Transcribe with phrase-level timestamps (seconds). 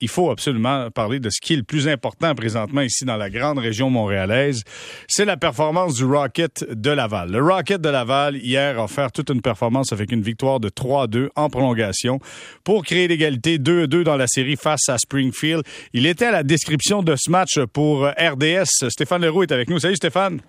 [0.00, 3.30] il faut absolument parler de ce qui est le plus important présentement ici dans la
[3.30, 4.62] grande région montréalaise.
[5.08, 7.30] C'est la performance du Rocket de Laval.
[7.30, 11.28] Le Rocket de Laval, hier, a offert toute une performance avec une victoire de 3-2
[11.34, 12.20] en prolongation
[12.64, 15.62] pour créer l'égalité 2-2 dans la série face à Springfield.
[15.92, 18.88] Il était à la description de ce match pour RDS.
[18.90, 19.78] Stéphane Leroux est avec nous.
[19.78, 20.40] Salut Stéphane.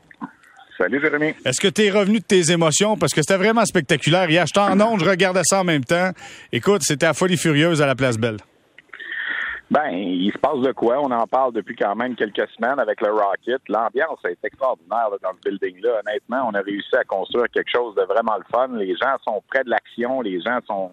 [0.77, 1.34] Salut Jérémy.
[1.43, 2.95] Est-ce que tu es revenu de tes émotions?
[2.95, 4.29] Parce que c'était vraiment spectaculaire.
[4.29, 6.11] Hier, j'étais en onde, je regardais ça en même temps.
[6.54, 8.38] Écoute, c'était à folie furieuse à la Place Belle.
[9.71, 10.99] Ben, il se passe de quoi?
[10.99, 13.62] On en parle depuis quand même quelques semaines avec le Rocket.
[13.67, 15.99] L'ambiance est extraordinaire dans ce building-là.
[15.99, 18.67] Honnêtement, on a réussi à construire quelque chose de vraiment le fun.
[18.70, 20.91] Les gens sont près de l'action, les gens sont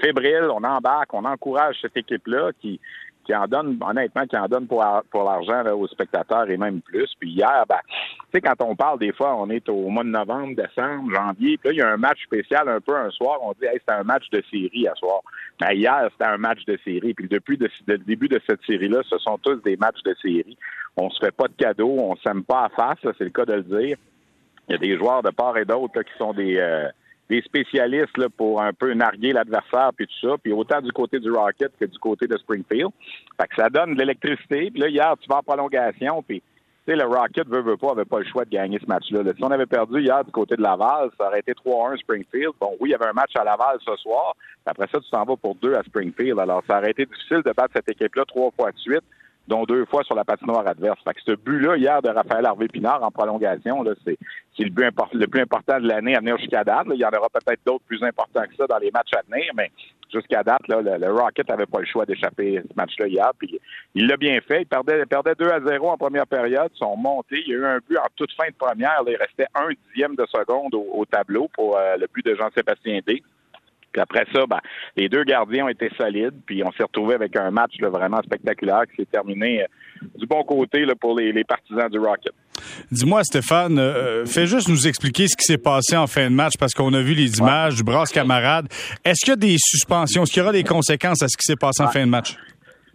[0.00, 2.80] fébriles, on embarque, on encourage cette équipe-là qui,
[3.26, 7.12] qui en donne, honnêtement, qui en donne pour, pour l'argent aux spectateurs et même plus.
[7.18, 7.94] Puis hier, ben, tu
[8.32, 11.68] sais, quand on parle des fois, on est au mois de novembre, décembre, janvier, puis
[11.68, 13.98] là, il y a un match spécial un peu un soir, on dit, hey, c'était
[13.98, 15.20] un match de série à soir.
[15.60, 17.14] Ben, hier, c'était un match de série.
[17.14, 20.56] Puis depuis le début de cette série-là, ce sont tous des matchs de série.
[20.96, 23.54] On se fait pas de cadeaux, on s'aime pas à face, c'est le cas de
[23.54, 23.96] le dire.
[24.68, 26.56] Il y a des joueurs de part et d'autre qui sont des...
[26.58, 26.88] Euh,
[27.28, 31.18] des spécialistes là, pour un peu narguer l'adversaire puis tout ça, puis autant du côté
[31.18, 32.90] du Rocket que du côté de Springfield.
[33.40, 34.70] Fait que ça donne de l'électricité.
[34.70, 36.42] Puis là, hier, tu vas en prolongation, puis
[36.86, 39.22] tu sais, le Rocket veut, veut pas, avait pas le choix de gagner ce match-là.
[39.36, 42.52] Si on avait perdu hier du côté de Laval, ça aurait été 3-1 Springfield.
[42.60, 44.36] Bon, oui, il y avait un match à Laval ce soir.
[44.64, 46.38] Après ça, tu t'en vas pour deux à Springfield.
[46.38, 49.02] Alors, ça aurait été difficile de battre cette équipe-là trois fois de suite
[49.48, 50.98] dont deux fois sur la patinoire adverse.
[51.04, 54.18] Fait que ce but-là, hier, de Raphaël Harvey-Pinard en prolongation, là, c'est,
[54.58, 56.86] le, but le plus important de l'année à venir jusqu'à date.
[56.92, 59.52] Il y en aura peut-être d'autres plus importants que ça dans les matchs à venir,
[59.54, 59.70] mais
[60.12, 63.30] jusqu'à date, là, le, Rocket n'avait pas le choix d'échapper ce match-là hier.
[63.38, 63.60] Puis
[63.94, 64.62] il l'a bien fait.
[64.62, 66.70] Il perdait, il perdait 2 à 0 en première période.
[66.74, 67.42] Ils sont montés.
[67.46, 69.02] Il y a eu un but en toute fin de première.
[69.06, 73.22] il restait un dixième de seconde au, tableau pour euh, le but de Jean-Sébastien D.
[73.96, 74.58] Puis après ça, ben,
[74.94, 78.82] les deux gardiens ont été solides, puis on s'est retrouvé avec un match vraiment spectaculaire
[78.90, 82.34] qui s'est terminé euh, du bon côté là, pour les, partisans du Rocket.
[82.90, 86.58] Dis-moi, Stéphane, euh, fais juste nous expliquer ce qui s'est passé en fin de match
[86.60, 88.66] parce qu'on a vu les images du brasse camarade.
[89.02, 90.24] Est-ce qu'il y a des suspensions?
[90.24, 92.36] Est-ce qu'il y aura des conséquences à ce qui s'est passé en fin de match?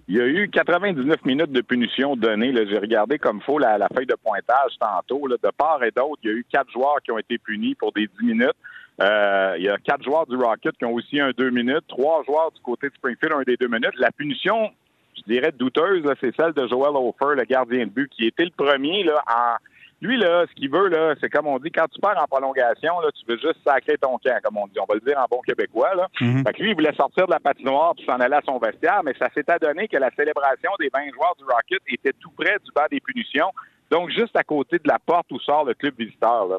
[0.07, 2.53] Il y a eu 99 minutes de punition données.
[2.69, 5.28] J'ai regardé comme faux la, feuille de pointage tantôt.
[5.28, 7.91] de part et d'autre, il y a eu quatre joueurs qui ont été punis pour
[7.91, 8.57] des 10 minutes.
[9.01, 12.23] Euh, il y a quatre joueurs du Rocket qui ont aussi un deux minutes, trois
[12.23, 13.95] joueurs du côté de Springfield ont un des deux minutes.
[13.97, 14.69] La punition,
[15.17, 18.51] je dirais douteuse, c'est celle de Joel Hofer, le gardien de but, qui était le
[18.51, 19.56] premier là, en.
[20.03, 23.00] Lui, là, ce qu'il veut, là, c'est comme on dit, quand tu pars en prolongation,
[23.01, 24.79] là, tu veux juste sacrer ton camp, comme on dit.
[24.79, 26.07] On va le dire en bon québécois, là.
[26.19, 26.44] Mm-hmm.
[26.44, 29.01] Fait que lui, il voulait sortir de la patinoire puis s'en aller à son vestiaire,
[29.06, 32.57] mais ça s'est adonné que la célébration des 20 joueurs du Rocket était tout près
[32.66, 33.51] du bas des punitions.
[33.91, 36.57] Donc, juste à côté de la porte où sort le club visiteur, là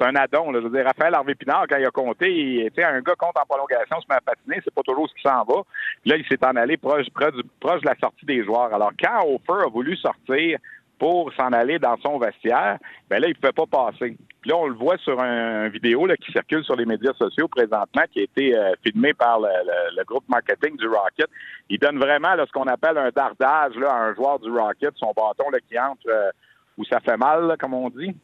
[0.00, 0.52] c'est un addon.
[0.52, 3.46] Je veux dire, Raphaël Harvey Pinard, quand il a compté, il, un gars compte en
[3.46, 5.62] prolongation, se met à patiner, c'est pas toujours ce qui s'en va.
[6.06, 8.72] là, il s'est en allé proche, proche, de la sortie des joueurs.
[8.72, 10.58] Alors, quand Hofer a voulu sortir
[10.98, 12.78] pour s'en aller dans son vestiaire,
[13.08, 14.16] ben là, il ne pouvait pas passer.
[14.40, 17.48] Puis là, on le voit sur un, vidéo là, qui circule sur les médias sociaux
[17.48, 21.28] présentement, qui a été euh, filmé par le, groupe marketing du Rocket.
[21.68, 25.12] Il donne vraiment ce qu'on appelle un dardage là, à un joueur du Rocket, son
[25.14, 26.30] bâton qui entre euh,
[26.76, 28.14] où ça fait mal, comme on dit.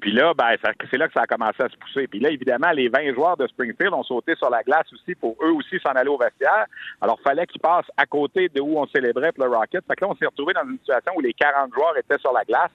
[0.00, 0.54] Puis là, ben,
[0.90, 2.06] c'est là que ça a commencé à se pousser.
[2.06, 5.36] Puis là, évidemment, les 20 joueurs de Springfield ont sauté sur la glace aussi pour
[5.42, 6.66] eux aussi s'en aller au vestiaire.
[7.00, 9.84] Alors, fallait qu'ils passent à côté de où on célébrait pour le Rocket.
[9.86, 12.32] Fait que là, on s'est retrouvé dans une situation où les 40 joueurs étaient sur
[12.32, 12.70] la glace.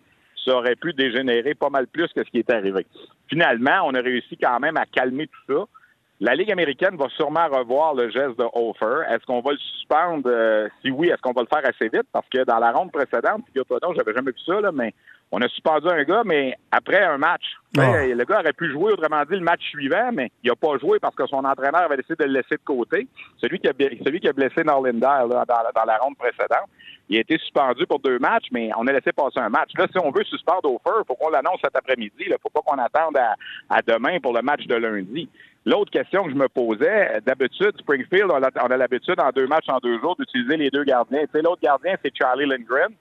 [0.45, 2.85] Ça aurait pu dégénérer pas mal plus que ce qui est arrivé.
[3.29, 5.65] Finalement, on a réussi quand même à calmer tout ça.
[6.19, 9.03] La Ligue américaine va sûrement revoir le geste de Hofer.
[9.09, 10.23] Est-ce qu'on va le suspendre?
[10.25, 12.07] Euh, si oui, est-ce qu'on va le faire assez vite?
[12.11, 14.93] Parce que dans la ronde précédente, figure-toi donc, j'avais jamais vu ça, là, mais
[15.35, 17.41] on a suspendu un gars, mais après un match.
[17.75, 18.05] Ah.
[18.05, 20.99] Le gars aurait pu jouer, autrement dit, le match suivant, mais il n'a pas joué
[20.99, 23.07] parce que son entraîneur avait décidé de le laisser de côté.
[23.41, 23.71] Celui qui a,
[24.05, 26.69] celui qui a blessé Norlinder dans, dans, la ronde précédente,
[27.09, 29.71] il a été suspendu pour deux matchs, mais on a laissé passer un match.
[29.75, 32.13] Là, si on veut suspendre au feu, il faut qu'on l'annonce cet après-midi.
[32.19, 35.27] Il ne faut pas qu'on attende à, demain pour le match de lundi.
[35.65, 39.79] L'autre question que je me posais, d'habitude, Springfield, on a, l'habitude en deux matchs en
[39.79, 41.23] deux jours d'utiliser les deux gardiens.
[41.33, 42.93] l'autre gardien, c'est Charlie Lindgren.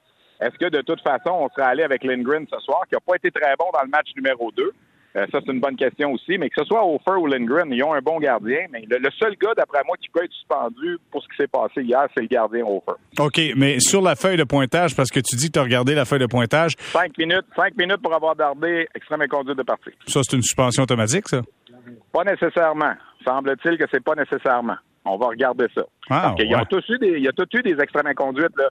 [0.43, 3.17] Est-ce que de toute façon, on serait allé avec Lindgren ce soir, qui n'a pas
[3.17, 4.73] été très bon dans le match numéro 2?
[5.15, 6.39] Euh, ça, c'est une bonne question aussi.
[6.39, 8.67] Mais que ce soit Hofer ou Lindgren, ils ont un bon gardien.
[8.73, 11.83] Mais le, seul gars, d'après moi, qui peut être suspendu pour ce qui s'est passé
[11.83, 12.99] hier, c'est le gardien Hofer.
[13.19, 15.95] OK, mais sur la feuille de pointage, parce que tu dis que tu as regardé
[15.95, 16.73] la feuille de pointage.
[16.79, 19.91] Cinq minutes, cinq minutes pour avoir dardé extrême inconduite de partie.
[20.07, 21.43] Ça, c'est une suspension automatique, ça?
[22.13, 22.95] Pas nécessairement.
[23.25, 24.77] Semble-t-il que c'est pas nécessairement.
[25.05, 25.83] On va regarder ça.
[26.11, 28.57] Ah, il y a tous eu des, il y a tous eu des extrêmes inconduites.
[28.57, 28.69] Là.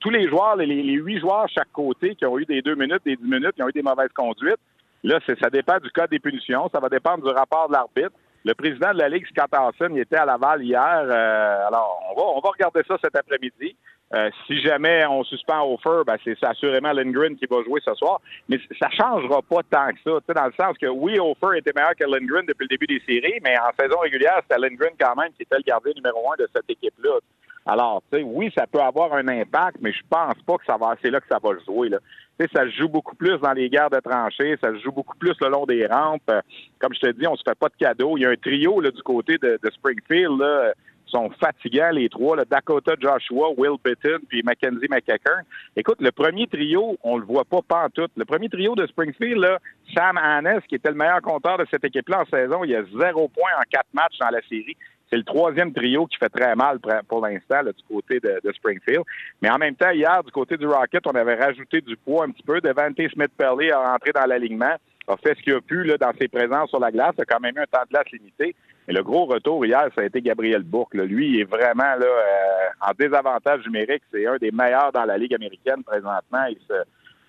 [0.00, 3.16] tous les joueurs, les, huit joueurs chaque côté qui ont eu des deux minutes, des
[3.16, 4.58] dix minutes, qui ont eu des mauvaises conduites.
[5.04, 6.68] Là, ça dépend du cas des punitions.
[6.72, 8.16] Ça va dépendre du rapport de l'arbitre.
[8.44, 10.80] Le président de la Ligue, Scott Hassan, il était à Laval hier.
[10.82, 13.76] Euh, alors, on va, on va regarder ça cet après-midi.
[14.14, 18.20] Euh, si jamais on suspend Offer, ben c'est assurément Lindgren qui va jouer ce soir.
[18.48, 20.34] Mais ça changera pas tant que ça.
[20.34, 23.40] Dans le sens que oui, Offer était meilleur que Lindgren depuis le début des séries,
[23.42, 26.48] mais en saison régulière, c'était Lindgren quand même qui était le gardien numéro un de
[26.54, 27.18] cette équipe-là.
[27.64, 30.76] Alors, tu sais, oui, ça peut avoir un impact, mais je pense pas que ça
[30.76, 31.98] va, c'est là que ça va jouer, là.
[32.38, 34.90] Tu sais, ça se joue beaucoup plus dans les guerres de tranchées, ça se joue
[34.90, 36.22] beaucoup plus le long des rampes.
[36.28, 36.40] Euh,
[36.80, 38.16] comme je te dis, on se fait pas de cadeaux.
[38.16, 40.72] Il y a un trio, là, du côté de, de Springfield, là,
[41.12, 45.44] sont fatigants, les trois, là, Dakota Joshua, Will Bitton, puis Mackenzie McEachern.
[45.76, 48.12] Écoute, le premier trio, on le voit pas pantoute.
[48.16, 49.46] Le premier trio de Springfield,
[49.94, 53.28] Sam Hannes, qui était le meilleur compteur de cette équipe-là en saison, il a zéro
[53.28, 54.76] point en quatre matchs dans la série.
[55.10, 59.04] C'est le troisième trio qui fait très mal pour l'instant du côté de, Springfield.
[59.42, 62.30] Mais en même temps, hier, du côté du Rocket, on avait rajouté du poids un
[62.30, 62.62] petit peu.
[62.62, 64.74] Devante Smith-Perley a rentré dans l'alignement,
[65.06, 67.54] a fait ce qu'il a pu dans ses présences sur la glace, a quand même
[67.56, 68.56] eu un temps de glace limité.
[68.86, 70.94] Mais le gros retour hier, ça a été Gabriel Bourque.
[70.94, 74.02] Lui, il est vraiment là euh, en désavantage numérique.
[74.12, 76.44] C'est un des meilleurs dans la Ligue américaine présentement.
[76.48, 76.84] Il se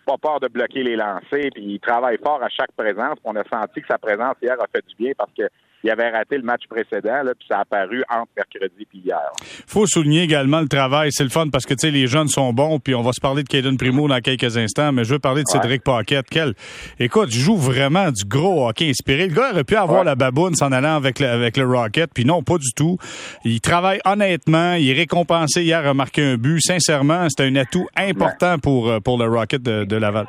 [0.06, 3.18] pas peur de bloquer les lancers, puis il travaille fort à chaque présence.
[3.24, 5.44] On a senti que sa présence hier a fait du bien parce que
[5.84, 9.20] il avait raté le match précédent, là, puis ça a apparu entre mercredi et hier.
[9.68, 11.12] faut souligner également le travail.
[11.12, 13.20] C'est le fun parce que, tu sais, les jeunes sont bons, puis on va se
[13.20, 16.28] parler de Caden Primo dans quelques instants, mais je veux parler de Cédric Paquette.
[16.30, 16.54] Quel...
[17.00, 19.28] Écoute, il joue vraiment du gros hockey inspiré.
[19.28, 22.26] Le gars aurait pu avoir la baboune s'en allant avec le, avec le Rocket, puis
[22.26, 22.98] non, pas du tout.
[23.44, 26.62] Il travaille honnêtement, il est récompensé hier à marquer un but.
[26.62, 30.28] Sincèrement, c'était un atout important pour, euh, pour le Rocket de, de Laval.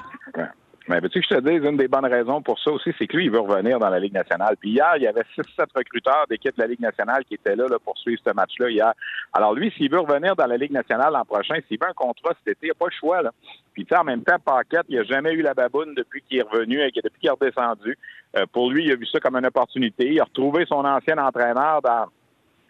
[0.87, 3.17] Mais veux-tu que je te dise, une des bonnes raisons pour ça aussi, c'est que
[3.17, 4.57] lui, il veut revenir dans la Ligue nationale.
[4.61, 7.67] Puis hier, il y avait 6-7 recruteurs d'équipe de la Ligue nationale qui étaient là,
[7.69, 8.93] là pour suivre ce match-là hier.
[9.33, 12.35] Alors lui, s'il veut revenir dans la Ligue nationale l'an prochain, s'il veut un contrat
[12.45, 13.23] cet été, il n'a pas le choix.
[13.23, 13.31] Là.
[13.73, 16.79] Puis en même temps, Paquette, il n'a jamais eu la baboune depuis qu'il est revenu,
[16.83, 17.97] et depuis qu'il est redescendu.
[18.37, 20.13] Euh, pour lui, il a vu ça comme une opportunité.
[20.13, 22.07] Il a retrouvé son ancien entraîneur dans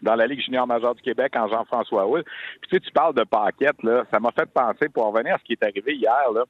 [0.02, 2.24] dans la Ligue junior majeure du Québec en Jean-François Hull.
[2.60, 5.38] Puis tu sais, tu parles de Paquette, là, ça m'a fait penser pour revenir à
[5.38, 6.44] ce qui est arrivé hier, là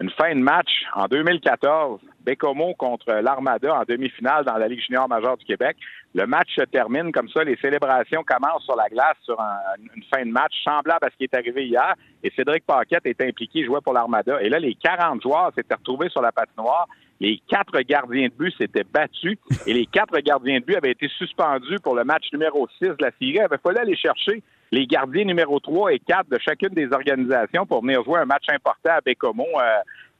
[0.00, 5.08] une fin de match en 2014, Bécomo contre l'Armada en demi-finale dans la Ligue junior
[5.08, 5.76] majeure du Québec.
[6.14, 10.24] Le match se termine comme ça, les célébrations commencent sur la glace sur une fin
[10.24, 11.94] de match semblable à ce qui est arrivé hier.
[12.22, 14.40] Et Cédric Paquette est impliqué, jouait pour l'Armada.
[14.40, 16.86] Et là, les 40 joueurs s'étaient retrouvés sur la patinoire.
[17.20, 19.36] Les quatre gardiens de but s'étaient battus
[19.66, 22.96] et les quatre gardiens de but avaient été suspendus pour le match numéro 6 de
[23.00, 23.32] la série.
[23.34, 27.66] Il avait fallu aller chercher les gardiens numéro 3 et 4 de chacune des organisations
[27.66, 29.46] pour venir jouer un match important à Bécomo.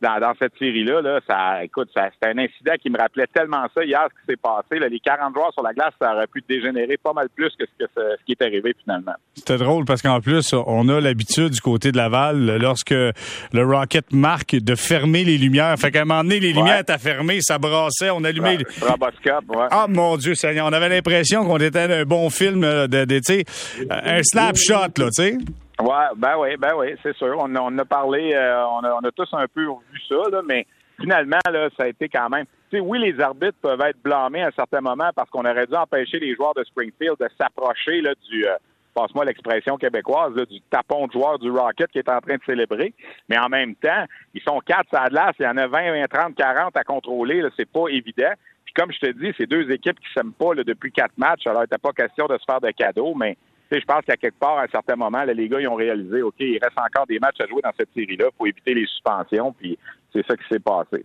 [0.04, 3.66] Euh, dans, cette série-là, là, ça, écoute, ça, c'était un incident qui me rappelait tellement
[3.74, 4.78] ça hier, ce qui s'est passé.
[4.78, 7.84] les 40 joueurs sur la glace, ça aurait pu dégénérer pas mal plus que ce,
[7.84, 9.14] que ce, qui est arrivé finalement.
[9.34, 14.12] C'était drôle parce qu'en plus, on a l'habitude du côté de Laval, lorsque le Rocket
[14.12, 15.76] marque, de fermer les lumières.
[15.78, 18.58] Fait qu'à un moment donné, les lumières étaient fermées, ça brassait, on allumait...
[18.58, 19.66] Ouais.
[19.70, 23.18] Ah, mon Dieu Seigneur, on avait l'impression qu'on était dans un bon film, de, de,
[23.18, 23.44] tu sais,
[23.90, 25.38] un snapshot, là, tu sais.
[25.80, 27.36] Ouais, ben oui, ben oui, c'est sûr.
[27.38, 30.42] On, on a parlé, euh, on, a, on, a, tous un peu vu ça, là,
[30.44, 30.66] mais
[31.00, 32.46] finalement, là, ça a été quand même.
[32.70, 35.66] Tu sais, oui, les arbitres peuvent être blâmés à un certain moment parce qu'on aurait
[35.66, 38.56] dû empêcher les joueurs de Springfield de s'approcher du euh,
[38.98, 42.42] passe-moi l'expression québécoise, là, du tapon de joueur du Rocket qui est en train de
[42.44, 42.92] célébrer.
[43.28, 44.04] Mais en même temps,
[44.34, 45.06] ils sont quatre à
[45.38, 48.32] il y en a 20, 20, 30, 40 à contrôler, c'est pas évident.
[48.64, 51.46] Puis comme je te dis, c'est deux équipes qui s'aiment pas là, depuis quatre matchs,
[51.46, 53.36] alors il n'était pas question de se faire de cadeaux, mais
[53.70, 56.34] je pense qu'à quelque part, à un certain moment, les gars, ils ont réalisé, OK,
[56.40, 59.78] il reste encore des matchs à jouer dans cette série-là pour éviter les suspensions, puis
[60.12, 61.02] c'est ça qui s'est passé.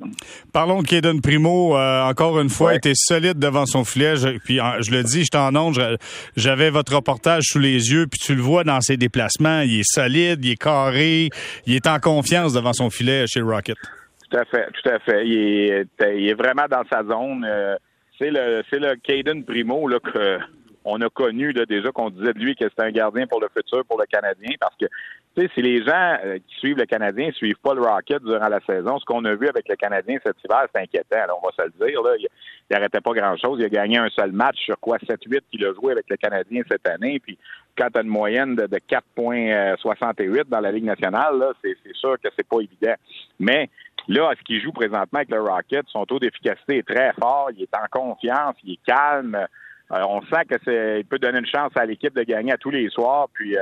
[0.53, 4.15] Parlons de Kaden Primo, euh, encore une fois, était solide devant son filet.
[4.15, 5.77] Je, puis je le dis, je t'en onde,
[6.37, 9.91] j'avais votre reportage sous les yeux, puis tu le vois dans ses déplacements, il est
[9.91, 11.29] solide, il est carré,
[11.65, 13.77] il est en confiance devant son filet chez Rocket.
[14.31, 15.27] Tout à fait, tout à fait.
[15.27, 15.85] Il est,
[16.15, 17.45] il est vraiment dans sa zone.
[17.47, 17.75] Euh,
[18.17, 20.39] c'est le, c'est le Caden Primo là que
[20.85, 23.85] on a connu déjà qu'on disait de lui que c'était un gardien pour le futur
[23.85, 24.85] pour le Canadien parce que
[25.35, 28.47] tu sais si les gens euh, qui suivent le Canadien suivent pas le Rocket durant
[28.49, 31.39] la saison, ce qu'on a vu avec le Canadien cet hiver, c'est inquiétant.
[31.41, 32.27] on va se le dire là, il,
[32.69, 34.97] n'arrêtait pas grand-chose, il a gagné un seul match sur quoi?
[34.97, 37.19] 7-8 qu'il a joué avec le Canadien cette année.
[37.19, 37.37] Puis
[37.75, 41.95] quand tu as une moyenne de, de 4.68 dans la Ligue nationale, là, c'est, c'est
[41.95, 42.95] sûr que c'est pas évident.
[43.39, 43.69] Mais
[44.07, 47.49] Là, à ce qu'il joue présentement avec le Rocket, son taux d'efficacité est très fort,
[47.55, 49.37] il est en confiance, il est calme,
[49.89, 52.71] on sent que c'est, il peut donner une chance à l'équipe de gagner à tous
[52.71, 53.27] les soirs.
[53.33, 53.61] Puis euh,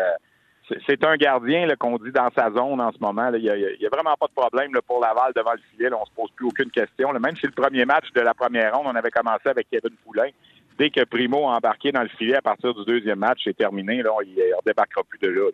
[0.87, 3.31] c'est un gardien qu'on dit dans sa zone en ce moment.
[3.33, 5.89] Il n'y a, vraiment pas de problème pour Laval devant le filet.
[5.93, 7.11] on se pose plus aucune question.
[7.13, 10.29] Même si le premier match de la première ronde, on avait commencé avec Kevin Poulain.
[10.77, 14.01] Dès que Primo a embarqué dans le filet à partir du deuxième match, c'est terminé.
[14.01, 15.49] Là, il ne redébarquera plus de là.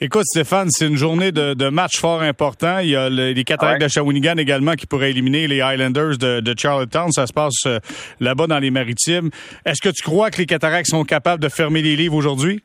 [0.00, 2.78] Écoute, Stéphane, c'est une journée de, de, match fort important.
[2.78, 6.54] Il y a les Cataractes de Shawinigan également qui pourraient éliminer les Highlanders de, de
[6.58, 7.10] Charlottetown.
[7.12, 7.78] Ça se passe euh,
[8.20, 9.30] là-bas dans les Maritimes.
[9.64, 12.62] Est-ce que tu crois que les Cataractes sont capables de fermer les livres aujourd'hui?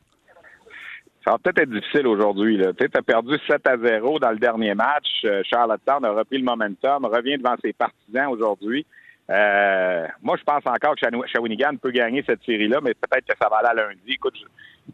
[1.24, 2.58] Ça va peut-être être difficile aujourd'hui.
[2.78, 5.06] Tu as perdu 7 à 0 dans le dernier match.
[5.24, 8.86] Euh, Charlottetown a repris le momentum, revient devant ses partisans aujourd'hui.
[9.30, 13.48] Euh, moi, je pense encore que Shawinigan peut gagner cette série-là, mais peut-être que ça
[13.48, 14.00] va aller à lundi.
[14.08, 14.34] Écoute,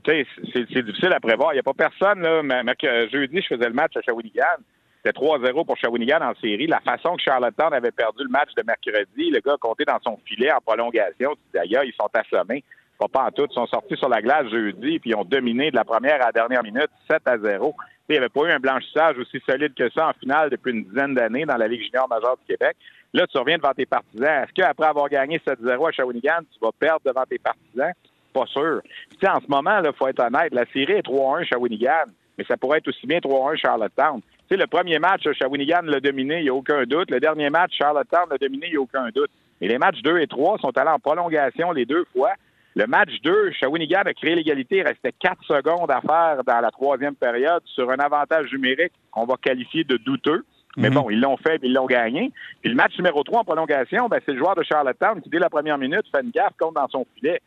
[0.04, 1.52] c'est, difficile à prévoir.
[1.52, 2.62] Il n'y a pas personne, là, mais,
[3.10, 4.56] jeudi, je faisais le match à Shawinigan.
[5.04, 6.66] C'était 3-0 pour Shawinigan en série.
[6.66, 10.00] La façon que Charlottetown avait perdu le match de mercredi, le gars a compté dans
[10.02, 11.34] son filet en prolongation.
[11.54, 12.64] D'ailleurs, ils sont assommés.
[12.98, 13.46] Pas, pas en tout.
[13.50, 16.26] Ils sont sortis sur la glace jeudi, puis ils ont dominé de la première à
[16.26, 17.74] la dernière minute, 7 à 0.
[18.08, 20.84] Il n'y avait pas eu un blanchissage aussi solide que ça en finale depuis une
[20.84, 22.76] dizaine d'années dans la Ligue junior majeure du Québec.
[23.12, 24.44] Là, tu reviens devant tes partisans.
[24.44, 27.92] Est-ce qu'après avoir gagné 7-0 à Shawinigan, tu vas perdre devant tes partisans?
[28.36, 28.82] Pas sûr.
[29.18, 32.04] Puis, en ce moment, il faut être honnête, la série est 3-1 Shawinigan,
[32.36, 34.20] mais ça pourrait être aussi bien 3-1 Charlottetown.
[34.20, 37.10] Tu sais, le premier match, Shawinigan l'a dominé, il n'y a aucun doute.
[37.10, 39.30] Le dernier match, Charlottetown l'a dominé, il n'y a aucun doute.
[39.58, 42.32] Mais les matchs 2 et 3 sont allés en prolongation les deux fois.
[42.74, 44.76] Le match 2, Shawinigan a créé l'égalité.
[44.76, 49.24] Il restait 4 secondes à faire dans la troisième période sur un avantage numérique qu'on
[49.24, 50.44] va qualifier de douteux.
[50.76, 50.94] Mais mhm.
[50.94, 52.30] bon, ils l'ont fait et ils l'ont gagné.
[52.60, 55.38] Puis le match numéro 3 en prolongation, ben, c'est le joueur de Charlottetown qui, dès
[55.38, 57.40] la première minute, fait une gaffe contre dans son filet.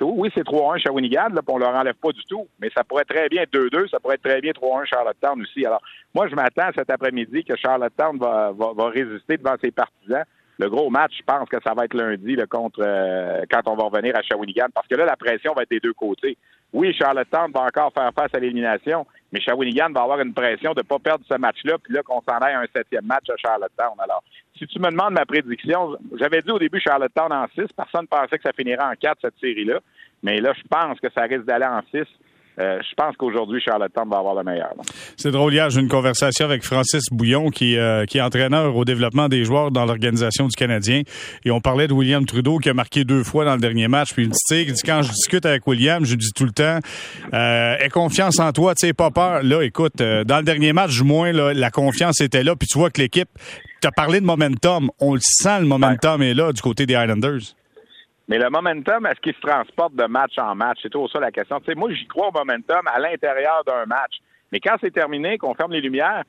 [0.00, 2.46] Oui, c'est 3-1 Shawinigan, là, on leur enlève pas du tout.
[2.60, 5.64] Mais ça pourrait très bien être 2-2, ça pourrait être très bien 3-1 Charlottetown aussi.
[5.64, 5.80] Alors,
[6.14, 10.24] moi, je m'attends cet après-midi que Charlottetown va, va, résister devant ses partisans
[10.58, 13.84] le gros match, je pense que ça va être lundi contre euh, quand on va
[13.84, 16.36] revenir à Shawinigan, parce que là, la pression va être des deux côtés.
[16.72, 20.80] Oui, Charlottetown va encore faire face à l'élimination, mais Shawinigan va avoir une pression de
[20.80, 23.94] ne pas perdre ce match-là, puis là qu'on s'en à un septième match à Charlottetown.
[23.98, 24.22] Alors,
[24.66, 28.06] si tu me demandes ma prédiction, j'avais dit au début Charlottetown en six, personne ne
[28.06, 29.80] pensait que ça finirait en quatre, cette série-là,
[30.22, 32.06] mais là, je pense que ça risque d'aller en six.
[32.58, 34.72] Euh, je pense qu'aujourd'hui, Charlottetown va avoir le meilleur.
[35.16, 38.84] C'est drôle, hier, j'ai une conversation avec Francis Bouillon, qui, euh, qui est entraîneur au
[38.84, 41.02] développement des joueurs dans l'organisation du Canadien.
[41.44, 44.12] Et on parlait de William Trudeau, qui a marqué deux fois dans le dernier match.
[44.12, 46.78] Puis il dit, dit quand je discute avec William, je dis tout le temps,
[47.32, 49.42] euh, aie confiance en toi, tu sais, pas peur.
[49.42, 52.54] Là, écoute, euh, dans le dernier match, du moins, là, la confiance était là.
[52.54, 53.28] Puis tu vois que l'équipe,
[53.84, 54.90] tu as parlé de momentum.
[54.98, 57.52] On le sent, le momentum est là du côté des Islanders.
[58.28, 60.78] Mais le momentum, est-ce qu'il se transporte de match en match?
[60.80, 61.60] C'est toujours ça la question.
[61.76, 64.14] Moi, j'y crois au momentum à l'intérieur d'un match.
[64.50, 66.22] Mais quand c'est terminé, qu'on ferme les lumières,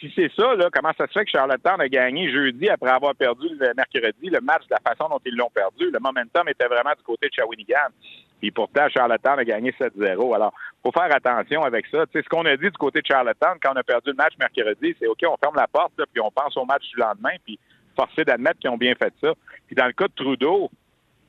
[0.00, 3.14] si c'est ça, là, comment ça se fait que Charlottetown a gagné jeudi après avoir
[3.14, 5.90] perdu le mercredi le match de la façon dont ils l'ont perdu?
[5.90, 7.92] Le momentum était vraiment du côté de Shawinigan.
[8.40, 10.34] Puis pourtant, Charlottetown a gagné 7-0.
[10.34, 12.04] Alors, faut faire attention avec ça.
[12.06, 14.34] Tu ce qu'on a dit du côté de Charlottetown quand on a perdu le match
[14.38, 17.58] mercredi, c'est OK, on ferme la porte, puis on pense au match du lendemain, puis
[17.96, 19.32] forcé d'admettre qu'ils ont bien fait ça.
[19.66, 20.70] Puis dans le cas de Trudeau,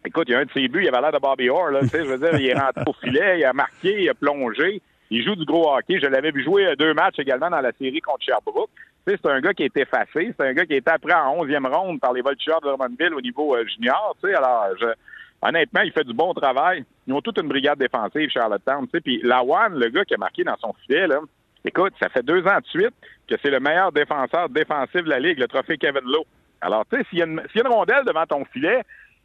[0.05, 1.79] Écoute, il y a un de ses buts, il avait l'air de Bobby Orr, là,
[1.79, 4.13] tu sais, je veux dire, il est rentré au filet, il a marqué, il a
[4.13, 5.99] plongé, il joue du gros hockey.
[5.99, 8.69] Je l'avais vu jouer deux matchs également dans la série contre Sherbrooke.
[9.07, 11.43] Tu sais, c'est un gars qui est effacé, c'est un gars qui est après en
[11.43, 14.87] 11e ronde par les voltigeurs de Drummondville au niveau euh, junior, tu sais, alors, je,
[15.47, 16.83] honnêtement, il fait du bon travail.
[17.07, 20.17] Ils ont toute une brigade défensive, Charlottetown, tu sais, puis Lawan, le gars qui a
[20.17, 21.19] marqué dans son filet, là,
[21.63, 22.93] écoute, ça fait deux ans de suite
[23.27, 26.25] que c'est le meilleur défenseur défensif de la Ligue, le trophée Kevin Lowe.
[26.61, 28.81] Alors, tu sais, s'il y, a une rondelle devant ton filet,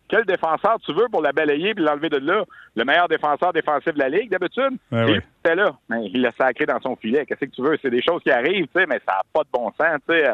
[0.08, 2.44] quel défenseur tu veux pour la balayer et l'enlever de là?
[2.74, 4.76] Le meilleur défenseur défensif de la Ligue, d'habitude?
[4.90, 5.70] Ouais, il là.
[5.88, 7.24] Mais il l'a sacré dans son filet.
[7.24, 7.78] Qu'est-ce que tu veux?
[7.80, 10.14] C'est des choses qui arrivent, tu sais, mais ça n'a pas de bon sens, tu
[10.14, 10.30] sais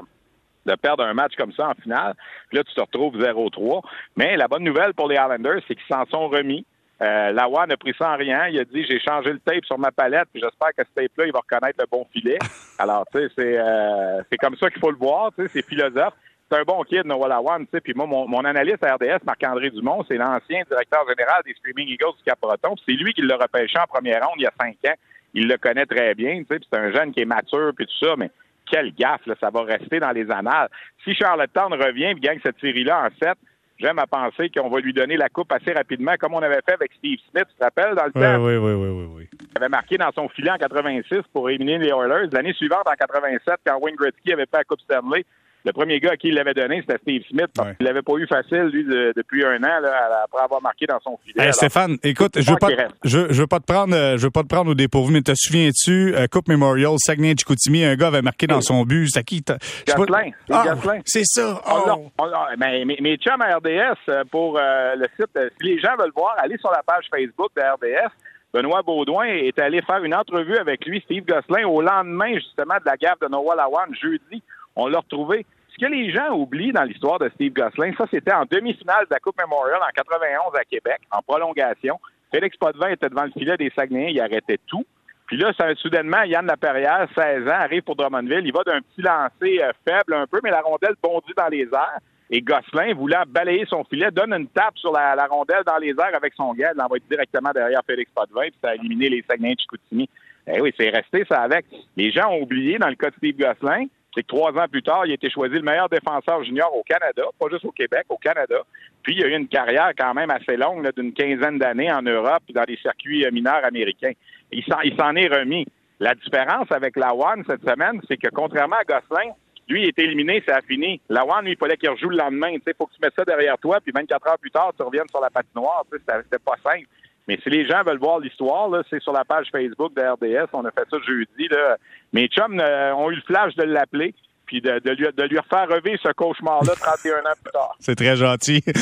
[0.66, 2.14] de perdre un match comme ça en finale.
[2.48, 3.82] Puis là, tu te retrouves 0-3.
[4.16, 6.64] Mais la bonne nouvelle pour les Islanders, c'est qu'ils s'en sont remis.
[7.02, 8.48] Euh, Lawan a pris ça en rien.
[8.48, 11.26] Il a dit j'ai changé le tape sur ma palette, puis j'espère que ce tape-là,
[11.26, 12.38] il va reconnaître le bon filet.
[12.78, 15.66] Alors, tu sais, c'est euh, c'est comme ça qu'il faut le voir, tu sais, c'est
[15.66, 16.14] philosophe
[16.50, 17.80] c'est un bon kid, Noah Lawan, tu sais.
[17.80, 21.88] Puis moi, mon, mon, analyste à RDS, Marc-André Dumont, c'est l'ancien directeur général des Screaming
[21.88, 22.76] Eagles du Cap-Breton.
[22.86, 24.94] C'est lui qui l'a repêché en première ronde il y a cinq ans.
[25.34, 26.60] Il le connaît très bien, tu sais.
[26.70, 28.30] c'est un jeune qui est mature, puis tout ça, mais
[28.70, 30.68] quel gaffe, là, ça va rester dans les annales.
[31.04, 33.38] Si Charlottetown revient et gagne cette série-là en sept,
[33.78, 36.74] j'aime à penser qu'on va lui donner la coupe assez rapidement, comme on avait fait
[36.74, 38.44] avec Steve Smith, tu te rappelles, dans le temps?
[38.44, 39.28] Oui, oui, oui, oui, oui.
[39.32, 42.28] Il avait marqué dans son filet en 86 pour éliminer les Oilers.
[42.32, 45.24] L'année suivante, en 87, quand Wayne Gretzky avait fait la Coupe Stanley,
[45.66, 48.12] le premier gars à qui il l'avait donné, c'était Steve Smith, parce qu'il l'avait pas
[48.14, 51.50] eu facile, lui, depuis un an, là, après avoir marqué dans son filet.
[51.50, 52.68] Stéphane, écoute, je veux pas,
[53.02, 55.22] je, je, veux pas te prendre, euh, je veux pas te prendre au dépourvu, mais
[55.22, 59.42] te souviens-tu, euh, Coupe Memorial, Saguenay-Chicoutimi, un gars avait marqué dans son but, c'est qui?
[59.86, 60.30] Gaslin.
[60.52, 61.60] Ah, c'est ça.
[61.68, 62.10] Oh.
[62.56, 66.36] mais, mais, mes chums à RDS, euh, pour le site, si les gens veulent voir,
[66.38, 68.12] allez sur la page Facebook de RDS.
[68.54, 72.86] Benoît Baudouin est allé faire une entrevue avec lui, Steve Gosselin, au lendemain, justement, de
[72.86, 74.42] la gaffe de Noah Lawan, jeudi.
[74.76, 75.44] On l'a retrouvé
[75.78, 79.14] ce que les gens oublient dans l'histoire de Steve Gosselin, ça, c'était en demi-finale de
[79.14, 82.00] la Coupe Memorial en 91 à Québec, en prolongation.
[82.32, 84.86] Félix Potvin était devant le filet des Saguenayens, il arrêtait tout.
[85.26, 88.46] Puis là, soudainement, Yann Laperrière, 16 ans, arrive pour Drummondville.
[88.46, 91.64] Il va d'un petit lancer euh, faible un peu, mais la rondelle bondit dans les
[91.64, 91.98] airs.
[92.30, 96.14] Et Gosselin, voulant balayer son filet, donne une tape sur la, rondelle dans les airs
[96.14, 99.60] avec son gars, l'envoie directement derrière Félix Potvin, puis ça a éliminé les Saguenay de
[99.60, 100.08] Chicoutimi.
[100.46, 101.66] Eh oui, c'est resté ça avec.
[101.96, 104.82] Les gens ont oublié dans le cas de Steve Gosselin, c'est que trois ans plus
[104.82, 108.06] tard, il a été choisi le meilleur défenseur junior au Canada, pas juste au Québec,
[108.08, 108.62] au Canada.
[109.02, 112.42] Puis il a eu une carrière quand même assez longue, d'une quinzaine d'années en Europe,
[112.48, 114.12] dans les circuits euh, mineurs américains.
[114.50, 115.66] Il s'en est remis.
[116.00, 119.32] La différence avec la One cette semaine, c'est que contrairement à Gosselin,
[119.68, 121.00] lui, il est éliminé, ça a fini.
[121.08, 122.50] La One, lui, il fallait qu'il rejoue le lendemain.
[122.50, 125.08] Il faut que tu mettes ça derrière toi, puis 24 heures plus tard, tu reviennes
[125.10, 125.84] sur la patinoire.
[125.90, 126.86] C'était pas simple.
[127.28, 130.48] Mais si les gens veulent voir l'histoire, c'est sur la page Facebook de RDS.
[130.52, 131.48] On a fait ça jeudi.
[131.50, 131.76] Là.
[132.12, 134.14] Mes chums euh, ont eu le flash de l'appeler
[134.46, 137.76] puis de, lui, de lui refaire revivre ce cauchemar-là 31 ans plus tard.
[137.80, 138.62] C'est très gentil.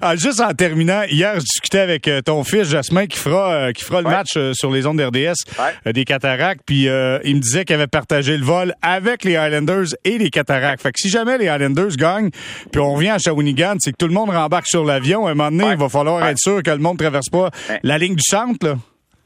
[0.00, 3.72] Ah, juste en terminant, hier, je discutais avec euh, ton fils Jasmin qui fera euh,
[3.72, 5.34] qui fera le match euh, sur les ondes d'RDS
[5.86, 10.18] des Cataractes, puis il me disait qu'il avait partagé le vol avec les Highlanders et
[10.18, 10.82] les Cataractes.
[10.82, 12.30] Fait que si jamais les Highlanders gagnent,
[12.72, 15.26] puis on revient à Shawinigan, c'est que tout le monde rembarque sur l'avion.
[15.26, 17.50] À un moment donné, il va falloir être sûr que le monde traverse pas
[17.82, 18.66] la ligne du centre.
[18.66, 18.76] Là.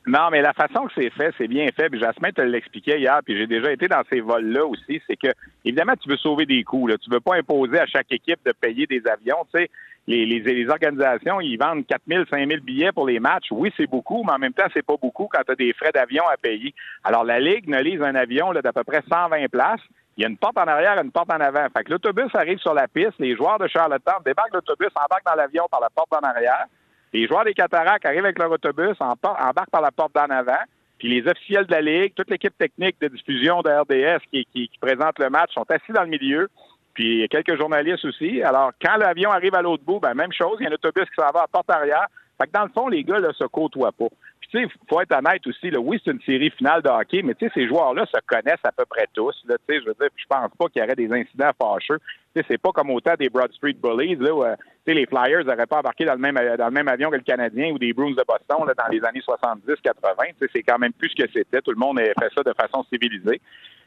[0.09, 1.91] Non, mais la façon que c'est fait, c'est bien fait.
[1.91, 5.03] Puis Jasmin te l'expliquait hier, puis j'ai déjà été dans ces vols-là aussi.
[5.07, 5.29] C'est que,
[5.67, 6.87] évidemment, tu veux sauver des coûts.
[6.87, 6.97] Là.
[6.97, 9.47] Tu veux pas imposer à chaque équipe de payer des avions.
[9.53, 9.71] Tu sais,
[10.07, 13.49] les, les, les organisations, ils vendent 4 000, 5 000 billets pour les matchs.
[13.51, 15.93] Oui, c'est beaucoup, mais en même temps, c'est pas beaucoup quand tu as des frais
[15.93, 16.75] d'avion à payer.
[17.05, 19.83] Alors, la Ligue ne lise un avion d'à peu près 120 places.
[20.17, 21.67] Il y a une porte en arrière une porte en avant.
[21.77, 25.37] Fait que l'autobus arrive sur la piste, les joueurs de Charlottetown débarquent l'autobus, embarquent dans
[25.37, 26.65] l'avion par la porte en arrière.
[27.13, 30.63] Les joueurs des Cataractes arrivent avec leur autobus, embarquent par la porte d'en avant,
[30.99, 35.19] puis les officiels de la Ligue, toute l'équipe technique de diffusion de RDS qui, présente
[35.19, 36.49] le match sont assis dans le milieu,
[36.93, 38.43] puis quelques journalistes aussi.
[38.43, 41.05] Alors, quand l'avion arrive à l'autre bout, ben, même chose, il y a un autobus
[41.05, 42.07] qui s'en va à porte arrière.
[42.41, 44.09] Fait que dans le fond, les gars ne se côtoient pas
[44.51, 45.71] tu sais, faut être honnête aussi.
[45.71, 48.65] Là, oui, c'est une série finale de hockey, mais tu sais, ces joueurs-là se connaissent
[48.65, 49.35] à peu près tous.
[49.47, 51.99] Là, tu sais, je veux dire, je pense pas qu'il y aurait des incidents fâcheux.
[52.35, 54.95] Tu sais, c'est pas comme autant des Broad Street Bullies là, où, euh, tu sais,
[54.95, 57.73] les Flyers n'auraient pas embarqué dans le même dans le même avion que le Canadien
[57.73, 59.67] ou des Bruins de Boston là, dans les années 70-80.
[59.67, 61.61] Tu sais, c'est quand même plus ce que c'était.
[61.61, 63.41] Tout le monde a fait ça de façon civilisée.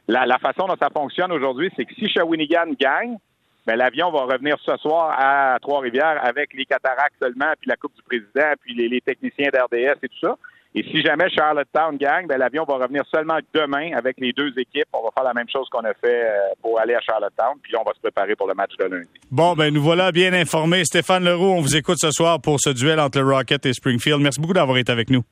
[0.08, 3.18] La, la façon dont ça fonctionne aujourd'hui, c'est que si Shawinigan gagne,
[3.66, 7.96] ben, l'avion va revenir ce soir à Trois-Rivières avec les cataractes seulement, puis la Coupe
[7.96, 10.38] du Président, puis les, les techniciens d'RDS et tout ça.
[10.74, 14.88] Et si jamais Charlottetown gagne, ben, l'avion va revenir seulement demain avec les deux équipes.
[14.94, 17.74] On va faire la même chose qu'on a fait euh, pour aller à Charlottetown, puis
[17.76, 19.10] on va se préparer pour le match de lundi.
[19.30, 20.86] Bon, ben nous voilà bien informés.
[20.86, 24.22] Stéphane Leroux, on vous écoute ce soir pour ce duel entre le Rocket et Springfield.
[24.22, 25.24] Merci beaucoup d'avoir été avec nous.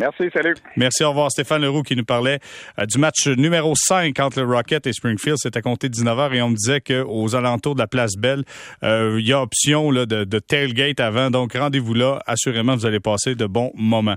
[0.00, 0.54] Merci, salut.
[0.76, 1.30] Merci, au revoir.
[1.30, 2.38] Stéphane Leroux qui nous parlait
[2.78, 5.36] euh, du match numéro 5 entre le Rocket et Springfield.
[5.38, 8.44] C'était compté 19h et on me disait qu'aux alentours de la place Belle,
[8.82, 11.30] euh, il y a option de tailgate avant.
[11.30, 12.22] Donc, rendez-vous là.
[12.26, 14.00] Assurément, vous allez passer de bons moments.